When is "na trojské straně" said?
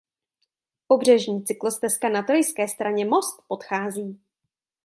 2.09-3.05